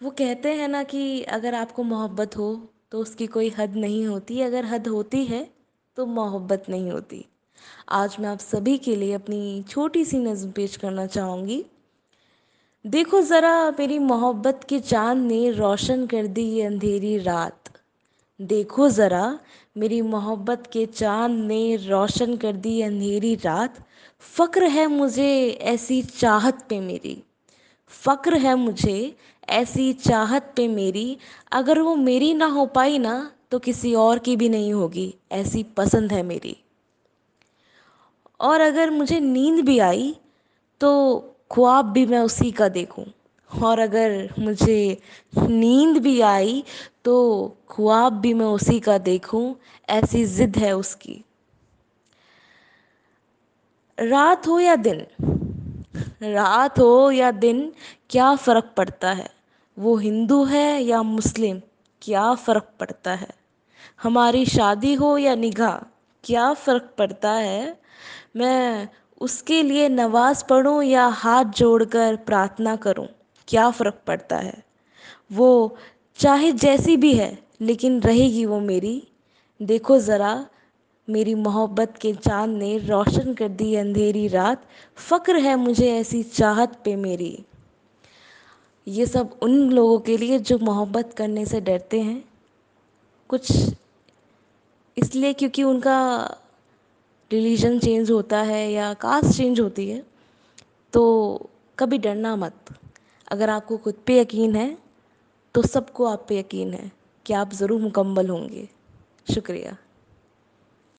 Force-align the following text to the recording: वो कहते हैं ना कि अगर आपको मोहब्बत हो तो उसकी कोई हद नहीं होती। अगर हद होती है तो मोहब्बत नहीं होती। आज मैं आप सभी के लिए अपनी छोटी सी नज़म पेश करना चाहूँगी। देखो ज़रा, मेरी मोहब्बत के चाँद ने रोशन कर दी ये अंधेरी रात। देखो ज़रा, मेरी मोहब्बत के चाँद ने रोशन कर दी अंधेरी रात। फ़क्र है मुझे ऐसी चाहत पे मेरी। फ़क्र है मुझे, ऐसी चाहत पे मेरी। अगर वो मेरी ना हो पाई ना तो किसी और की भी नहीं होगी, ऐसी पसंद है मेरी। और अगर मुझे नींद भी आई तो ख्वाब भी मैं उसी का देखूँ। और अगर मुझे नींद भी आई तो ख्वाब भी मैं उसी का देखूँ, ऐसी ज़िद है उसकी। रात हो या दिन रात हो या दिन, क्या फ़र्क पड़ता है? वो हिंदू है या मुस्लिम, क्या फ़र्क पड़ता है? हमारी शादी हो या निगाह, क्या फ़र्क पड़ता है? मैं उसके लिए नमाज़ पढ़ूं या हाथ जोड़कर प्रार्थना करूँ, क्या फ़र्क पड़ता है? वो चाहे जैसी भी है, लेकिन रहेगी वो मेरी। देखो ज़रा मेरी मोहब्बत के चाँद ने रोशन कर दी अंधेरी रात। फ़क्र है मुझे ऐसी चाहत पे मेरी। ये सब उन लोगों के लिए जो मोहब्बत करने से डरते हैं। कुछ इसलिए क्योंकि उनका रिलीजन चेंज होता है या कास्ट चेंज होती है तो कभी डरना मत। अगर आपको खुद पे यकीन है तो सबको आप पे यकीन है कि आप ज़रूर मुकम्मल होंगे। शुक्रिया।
वो 0.00 0.10
कहते 0.10 0.52
हैं 0.54 0.66
ना 0.68 0.82
कि 0.82 1.22
अगर 1.22 1.54
आपको 1.54 1.82
मोहब्बत 1.82 2.36
हो 2.36 2.54
तो 2.92 2.98
उसकी 2.98 3.26
कोई 3.26 3.48
हद 3.58 3.74
नहीं 3.76 4.06
होती। 4.06 4.40
अगर 4.40 4.64
हद 4.64 4.86
होती 4.88 5.24
है 5.24 5.42
तो 5.96 6.06
मोहब्बत 6.06 6.64
नहीं 6.68 6.90
होती। 6.90 7.24
आज 7.88 8.16
मैं 8.20 8.28
आप 8.28 8.38
सभी 8.38 8.76
के 8.78 8.94
लिए 8.96 9.12
अपनी 9.12 9.64
छोटी 9.68 10.04
सी 10.04 10.18
नज़म 10.18 10.50
पेश 10.50 10.76
करना 10.76 11.06
चाहूँगी। 11.06 11.64
देखो 12.84 13.20
ज़रा, 13.20 13.70
मेरी 13.70 13.98
मोहब्बत 13.98 14.64
के 14.68 14.80
चाँद 14.80 15.18
ने 15.18 15.50
रोशन 15.50 16.06
कर 16.06 16.26
दी 16.26 16.48
ये 16.48 16.62
अंधेरी 16.62 17.16
रात। 17.18 17.72
देखो 18.40 18.88
ज़रा, 18.88 19.38
मेरी 19.76 20.00
मोहब्बत 20.02 20.70
के 20.72 20.86
चाँद 20.86 21.30
ने 21.46 21.76
रोशन 21.76 22.36
कर 22.36 22.56
दी 22.56 22.80
अंधेरी 22.82 23.34
रात। 23.36 23.84
फ़क्र 24.36 24.68
है 24.68 24.86
मुझे 24.86 25.58
ऐसी 25.70 26.02
चाहत 26.02 26.66
पे 26.68 26.80
मेरी। 26.80 27.22
फ़क्र 27.90 28.36
है 28.36 28.54
मुझे, 28.54 29.16
ऐसी 29.48 29.92
चाहत 29.92 30.52
पे 30.56 30.66
मेरी। 30.68 31.16
अगर 31.52 31.80
वो 31.80 31.94
मेरी 31.96 32.32
ना 32.34 32.46
हो 32.46 32.66
पाई 32.66 32.98
ना 32.98 33.30
तो 33.50 33.58
किसी 33.58 33.94
और 33.94 34.18
की 34.18 34.36
भी 34.36 34.48
नहीं 34.48 34.72
होगी, 34.72 35.14
ऐसी 35.32 35.62
पसंद 35.76 36.12
है 36.12 36.22
मेरी। 36.22 36.56
और 38.40 38.60
अगर 38.60 38.90
मुझे 38.90 39.20
नींद 39.20 39.64
भी 39.64 39.78
आई 39.78 40.14
तो 40.80 41.18
ख्वाब 41.52 41.86
भी 41.86 42.04
मैं 42.06 42.18
उसी 42.18 42.50
का 42.50 42.68
देखूँ। 42.68 43.04
और 43.50 43.78
अगर 43.78 44.34
मुझे 44.38 44.98
नींद 45.34 45.96
भी 45.98 46.20
आई 46.20 46.62
तो 47.04 47.56
ख्वाब 47.70 48.20
भी 48.20 48.32
मैं 48.34 48.46
उसी 48.46 48.78
का 48.80 48.96
देखूँ, 49.00 49.54
ऐसी 49.88 50.24
ज़िद 50.26 50.56
है 50.56 50.72
उसकी। 50.76 51.22
रात 53.98 54.46
हो 54.46 54.58
या 54.60 54.76
दिन 54.76 55.04
रात 56.22 56.78
हो 56.78 57.10
या 57.10 57.30
दिन, 57.30 57.72
क्या 58.10 58.34
फ़र्क 58.34 58.74
पड़ता 58.76 59.12
है? 59.12 59.30
वो 59.78 59.96
हिंदू 59.96 60.44
है 60.44 60.82
या 60.82 61.02
मुस्लिम, 61.02 61.60
क्या 62.02 62.34
फ़र्क 62.34 62.68
पड़ता 62.80 63.14
है? 63.14 63.28
हमारी 64.02 64.46
शादी 64.46 64.94
हो 64.94 65.18
या 65.18 65.34
निगाह, 65.34 65.76
क्या 66.24 66.52
फ़र्क 66.52 66.90
पड़ता 66.98 67.32
है? 67.32 67.78
मैं 68.36 68.88
उसके 69.20 69.62
लिए 69.62 69.88
नमाज़ 69.88 70.44
पढ़ूं 70.44 70.82
या 70.82 71.06
हाथ 71.06 71.44
जोड़कर 71.44 72.16
प्रार्थना 72.16 72.76
करूँ, 72.76 73.06
क्या 73.48 73.70
फ़र्क 73.70 74.00
पड़ता 74.06 74.36
है? 74.36 74.62
वो 75.32 75.76
चाहे 76.18 76.52
जैसी 76.52 76.96
भी 76.96 77.14
है, 77.14 77.38
लेकिन 77.60 78.00
रहेगी 78.00 78.44
वो 78.46 78.60
मेरी। 78.60 79.08
देखो 79.62 79.98
ज़रा 79.98 80.46
मेरी 81.10 81.34
मोहब्बत 81.36 81.96
के 82.00 82.12
चाँद 82.14 82.50
ने 82.52 82.76
रोशन 82.78 83.34
कर 83.34 83.48
दी 83.50 83.74
अंधेरी 83.76 84.26
रात। 84.28 84.62
फ़क्र 84.98 85.38
है 85.38 85.54
मुझे 85.56 85.90
ऐसी 85.92 86.22
चाहत 86.24 86.80
पे 86.84 86.94
मेरी। 86.96 87.38
ये 88.86 89.06
सब 89.06 89.38
उन 89.42 89.58
लोगों 89.70 89.98
के 89.98 90.16
लिए 90.16 90.38
जो 90.40 90.58
मोहब्बत 90.58 91.12
करने 91.16 91.44
से 91.46 91.60
डरते 91.60 92.00
हैं। 92.00 92.22
कुछ 93.30 93.50
इसलिए 94.96 95.32
क्योंकि 95.32 95.62
उनका 95.62 95.98
रिलीजन 97.30 97.78
चेंज 97.78 98.10
होता 98.10 98.40
है 98.42 98.70
या 98.72 98.92
कास्ट 98.94 99.36
चेंज 99.36 99.60
होती 99.60 99.88
है 99.88 100.02
तो 100.92 101.02
कभी 101.78 101.98
डरना 101.98 102.34
मत। 102.36 102.74
अगर 103.28 103.50
आपको 103.50 103.76
खुद 103.76 103.94
पे 104.06 104.20
यकीन 104.20 104.56
है 104.56 104.76
तो 105.54 105.62
सबको 105.64 106.04
आप 106.06 106.24
पे 106.28 106.38
यकीन 106.38 106.72
है 106.74 106.90
कि 107.26 107.34
आप 107.34 107.52
ज़रूर 107.52 107.80
मुकम्मल 107.80 108.28
होंगे। 108.28 108.68
शुक्रिया। 109.34 109.76